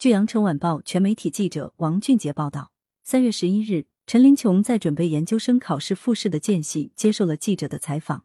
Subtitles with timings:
[0.00, 8.24] 据羊城晚报全媒体记者王俊杰报道，三月十一日，陈林琼在准备研究生考试复试的间隙，接受了记者的采访。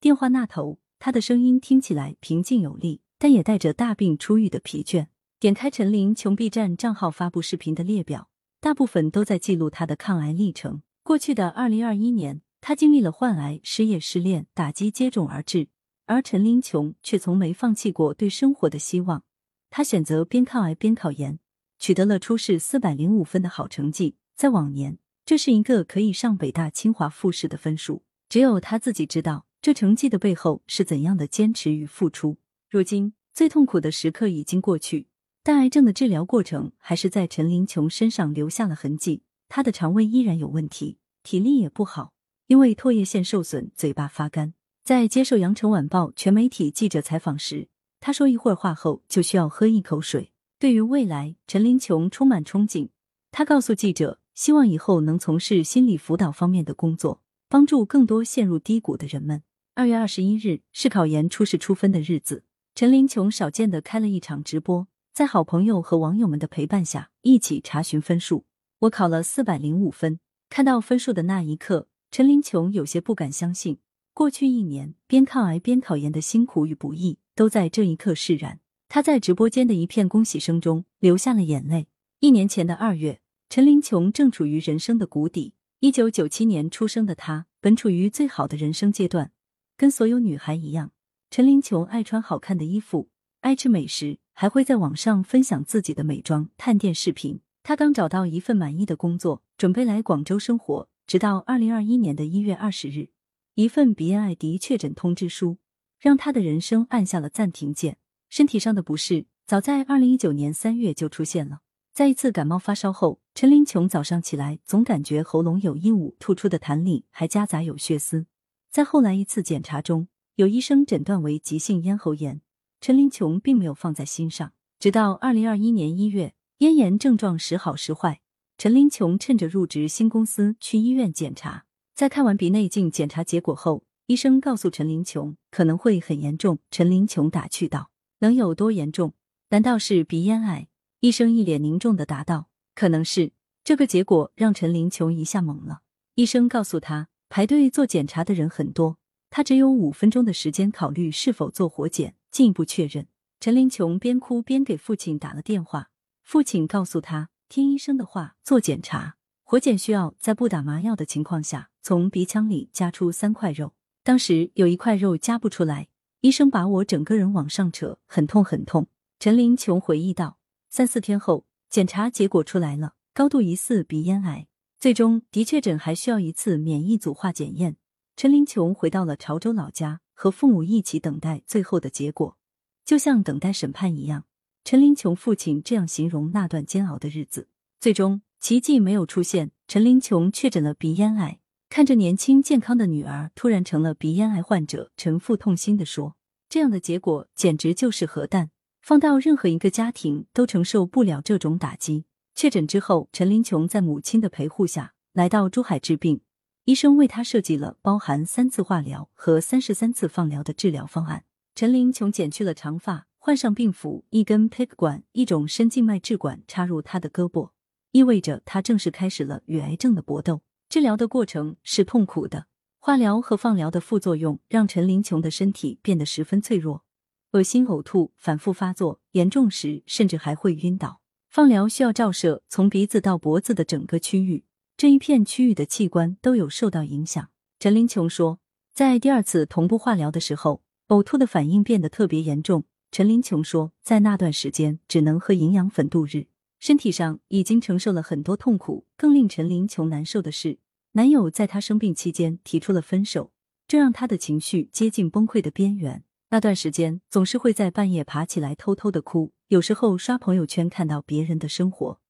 [0.00, 5.08] 电话那头，他的声音听起来平静有力，但也带着大病初愈的疲倦。
[5.40, 8.28] 点开陈林琼 B 站账号发布视频的列表，
[8.60, 10.82] 大部分都在记录他的抗癌历程。
[11.02, 15.66] 过去的二零二一年，他经历了患癌、失业、失恋，打击接踵而至，
[16.06, 19.24] 而陈林琼却从没放弃过对生活的希望。
[19.70, 21.38] 他选择边抗癌边考研，
[21.78, 24.16] 取得了初试四百零五分的好成绩。
[24.34, 28.02] 在往年，这是一个可以上北大清华复试的分数。
[28.28, 32.38] 只有他自己知道，这成绩的背后是怎样的坚持与付出。
[32.68, 35.06] 如今，最痛苦的时刻已经过去，
[35.42, 39.22] 但癌症的治疗过程还是在陈林琼身上留下了痕迹。
[39.48, 42.12] 他的肠胃依然有问题，体力也不好，
[42.48, 44.54] 因为唾液腺受损，嘴巴发干。
[44.82, 47.68] 在接受羊城晚报全媒体记者采访时。
[48.00, 52.88] 他说：“一会儿话后就需要喝一口水。”对于未来，陈林琼充满憧憬。
[53.30, 59.42] 他告诉记者：“希望以后能从事心理辅导方面的工作，帮助更多陷入低谷的人们。”
[59.74, 62.44] 二月二十一日是考研初试出分的日子，
[62.74, 68.46] 陈林琼少见的开了一场直播，在好朋友和网友们的陪伴下，一起查询分数。
[68.80, 70.18] 我考了四百零五分。
[70.48, 73.78] 看到分数的那一刻，陈林琼有些不敢相信，
[74.16, 77.18] 过去一年边抗癌边考研的辛苦与不易。
[77.34, 78.60] 都在这一刻释然。
[78.88, 81.88] 他在直播间的一片恭喜声中流下了眼泪。
[82.20, 85.52] 一年前的二月，陈林琼正处于人生的谷底。
[85.80, 89.32] 一九九七年出生的她，本处于最好的人生阶段。
[89.76, 90.92] 跟所有女孩一样，
[91.30, 93.10] 陈林琼爱穿好看的衣服，
[93.42, 97.40] 爱吃美食，还会在网上分享自己的美妆探店视频。
[97.62, 100.88] 她刚找到一份满意的工作，准备来广州生活。
[101.06, 103.10] 直到二零二一年的一月二十日，
[103.56, 105.58] 一份鼻咽癌的确诊通知书。
[105.98, 107.96] 让他的人生按下了暂停键。
[108.28, 111.60] 身体上的不适早在二零一九年三月就出现了。
[111.92, 118.26] 在一次感冒发烧后，陈林琼早上起来总感觉喉咙有异物，突出的痰里还夹杂有血丝。
[118.70, 122.42] 在后来一次检查中，有医生诊断为急性咽喉炎，
[122.80, 124.52] 陈林琼并没有放在心上。
[124.78, 128.20] 直到二零二一年一月，咽炎症状时好时坏，
[128.58, 131.64] 陈林琼趁着入职新公司去医院检查，
[131.96, 133.82] 在看完鼻内镜检查结果后。
[134.08, 136.58] 医生告诉陈林琼可能会很严重。
[136.70, 137.90] 陈林琼打趣道
[138.20, 139.14] ：“能有多严重？
[139.48, 140.68] 难道是鼻咽癌？”
[141.00, 143.32] 医生一脸凝重的答道：“可能是。”
[143.64, 145.80] 这个结果让陈林琼一下懵了。
[146.14, 153.08] 医生告诉他，排队做检查的人很多，他只有五分钟的时间考虑是否做活检，进一步确认。
[153.40, 155.88] 陈林琼边哭边给父亲打了电话，
[156.22, 159.16] 父亲告诉他，听医生的话做检查，
[159.48, 163.74] 活检需要在不打麻药的情况下，从鼻腔里夹出三块肉。
[164.02, 165.86] 当时有一块肉夹不出来，
[166.20, 168.88] 医生把我整个人往上扯，很痛很痛。
[169.20, 174.48] 陈林琼回忆道：“三四天后，检查结果出来了，高度疑似鼻咽癌，
[174.80, 177.76] 最终的确诊还需要一次免疫组化检验。”
[178.16, 182.36] 陈林琼回到了潮州老家，和父母一起等待最后的结果，
[182.84, 184.24] 就像等待审判一样。
[184.64, 187.46] 陈林琼父亲这样形容那段煎熬的日子。
[187.78, 191.40] 最终，奇迹没有出现，陈林琼确诊了鼻咽癌。
[191.68, 196.14] 看着年轻健康的女儿突然成了鼻咽癌患者，陈父痛心的说
[196.48, 202.04] ：“这样的结果简直就是核弹，放到任何一个家庭都承受不了这种打击。”
[202.36, 206.20] 确诊之后，陈林琼在母亲的陪护下来到珠海治病，
[206.66, 211.24] 医生为他设计了包含三次化疗和三十三次放疗的治疗方案。
[211.56, 217.50] 陈林琼剪去了长发，换上病服，一根 PICC 管，一种深静脉置管插入他的胳膊，
[217.96, 220.42] 意味着他正式开始了与癌症的搏斗。
[220.68, 222.46] 治疗的过程是痛苦的，
[222.78, 226.84] 化疗和放疗的副作用让陈林琼的身体变得十分脆弱，
[227.32, 231.00] 恶心、呕吐反复发作，严重时甚至还会晕倒。
[231.30, 234.44] 放疗需要照射从鼻子到脖子的整个区域，
[234.76, 237.30] 这一片区域的器官都有受到影响。
[237.58, 238.40] 陈林琼说，
[238.74, 242.64] 在第二次同步化疗的时候，呕吐的反应变得特别严重。
[242.92, 246.26] 陈林琼说，在那段时间只能喝营养粉度日。
[246.66, 250.58] 身体上已经承受了很多痛苦，更令陈林琼难受的是，
[250.94, 253.30] 男友在她生病期间提出了分手，
[253.68, 256.02] 这让她的情绪接近崩溃的边缘。
[256.30, 262.00] 那段时间，总是会在半夜爬起来偷偷的哭，有时候刷朋友圈看到别人的生活，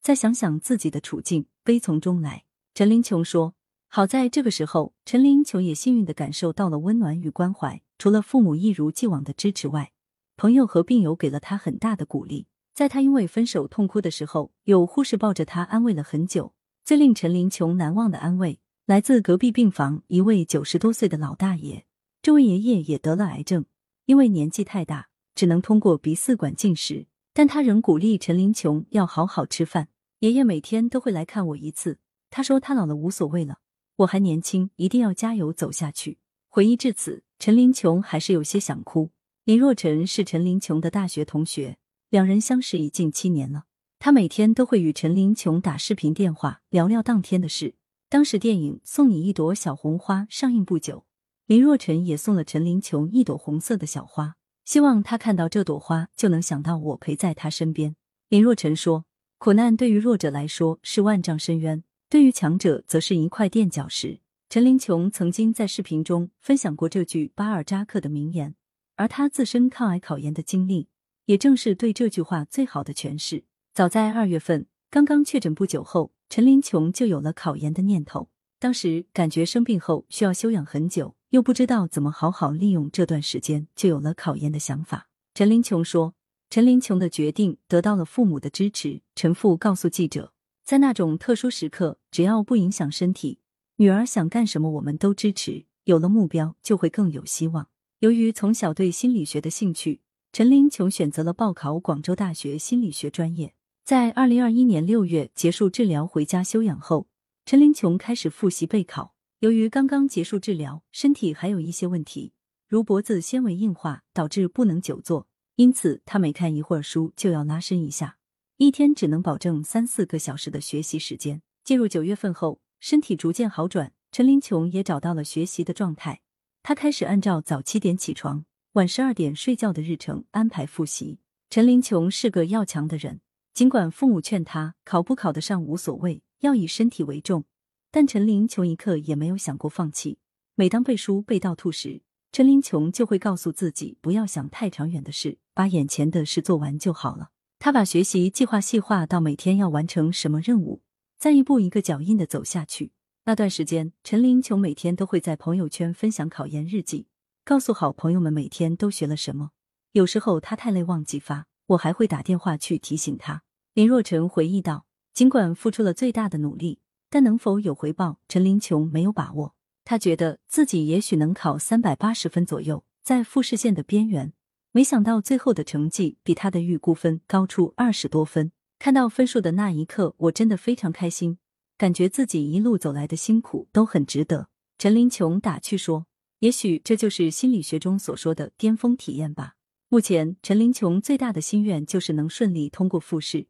[0.00, 2.44] 再想想自己的处境，悲从中来。
[2.72, 3.54] 陈林琼说
[3.86, 9.92] ：“好在这个时候，陈林琼也幸运的感受到了温暖与关怀，除了父母一如既往的支持外，
[10.38, 12.46] 朋友和病友给了她很大的鼓励。”
[12.76, 16.52] 在他因为分手痛哭的时候，有护士抱着他安慰了很久。
[16.84, 21.86] 最令陈林琼难忘的安慰，来自隔壁病房一位九十多岁的老大爷。
[22.20, 23.64] 这位爷爷也得了癌症，
[24.04, 27.06] 因为年纪太大，只能通过鼻饲管进食。
[27.32, 29.88] 但他仍鼓励陈林琼要好好吃饭。
[30.18, 31.96] 爷爷每天都会来看我一次，
[32.28, 33.56] 他说他老了无所谓了，
[33.96, 36.18] 我还年轻，一定要加油走下去。
[36.50, 39.12] 回忆至此，陈林琼还是有些想哭。
[39.44, 41.78] 林若晨是陈林琼的大学同学，
[42.10, 43.64] 两人相识已近七年了。
[43.98, 47.74] 他每天都会与陈林琼打视频电话，聊聊当天的事。
[48.08, 51.04] 当时电影《送你一朵小红花》上映不久，
[51.46, 57.96] 林若晨也送了陈林琼一朵红色的小花，希望他看到这朵花就能想到我陪在他身边。
[58.28, 59.06] 林若晨说
[59.38, 68.54] ：“苦难对于弱者来说是万丈深渊，对于强者则是一块垫脚石。”陈林琼曾经在视频中分享过这句巴尔扎克的名言，
[68.94, 70.88] 而他自身抗癌考研的经历，
[71.26, 73.44] 也正是对这句话最好的诠释。
[73.74, 78.30] 早在二月份，刚刚确诊不久后，陈林琼就有了考研的念头。
[78.58, 85.08] 当时感觉生病后需要休养很久，又不知道怎么好好利用这段时间，就有了考研的想法。
[85.34, 86.14] 陈林琼说
[86.48, 90.32] ：“陈林琼的决定得到了父母的支持。”陈父告诉记者
[90.64, 93.40] ：“在那种特殊时刻，只要不影响身体，
[93.76, 95.66] 女儿想干什么，我们都支持。
[95.84, 97.68] 有了目标，就会更有希望。”
[98.00, 100.00] 由于从小对心理学的兴趣，
[100.36, 103.54] 陈林琼选择了报考广州大学心理学专业。
[103.86, 107.08] 在二零二一年六月结束治疗回家休养后，
[107.46, 109.14] 陈林琼开始复习备考。
[109.38, 112.34] 由于刚刚结束治疗，身体还有一些问题，
[112.68, 118.18] 如脖子纤维硬化，导致不能久坐，因此他每看一会儿书就要拉伸一下，
[118.58, 121.40] 一天只能保证三四个小时的学习时间。
[121.64, 126.20] 进入九月份后，身体逐渐好转，陈林琼也找到了学习的状态。
[126.62, 128.44] 他开始按照早七点起床、
[128.76, 131.18] 晚十二点睡觉的日程安排复习。
[131.48, 133.22] 陈林琼是个要强的人。
[133.54, 137.46] 尽管父母劝他考不考得上无所谓，要以身体为重，
[137.90, 140.18] 但陈林琼一刻也没有想过放弃。
[140.56, 147.30] 每当背书背到吐时，陈林琼就会告诉自己不要想太长远的事，把眼前的事做完就好了。
[147.58, 150.82] 他把学习计划细化到每天要完成什么任务，
[151.16, 152.92] 再一步一个脚印的走下去。
[153.24, 157.06] 那段时间，陈林琼每天都会在朋友圈分享考研日记，
[157.46, 159.50] 告诉好朋友们每天都学了什么。
[159.92, 163.44] 有时候他太累忘记发，我还会打电话去提醒他。
[163.72, 164.84] 林若晨回忆道
[165.14, 169.54] ：“尽管付出了最大的努力，但能否有回报，陈林琼没有把握。
[169.84, 174.32] 他觉得自己也许能考三百八十分左右，在复试线的边缘。
[174.72, 178.50] 没想到最后的成绩比他的预估分高出二十多分。
[178.80, 181.38] 看到分数的那一刻，我真的非常开心，
[181.78, 186.06] 感觉自己一路走来的辛苦都很值得。”陈林琼打趣说
[186.40, 189.54] ：“也许这就是心理学中所说的巅峰体验吧。”
[189.88, 193.46] 目前，陈林琼最大的心愿就是能顺利通过复试。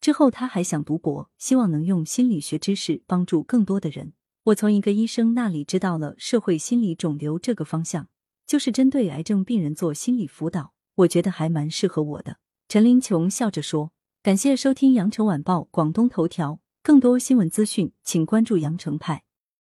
[0.00, 4.12] 之后，他还想读博，希望能用心理学知识帮助更多的人。
[4.44, 8.08] 我从一个医生那里知道了社会心理肿瘤这个方向，
[8.46, 12.38] 就是针对癌症病人做心理辅导，我觉得还蛮适合我的。
[12.68, 13.92] 陈林琼笑着说
[14.22, 19.24] ：“感谢收听羊城晚报广东头条，更多新闻资讯，请关注羊城派。”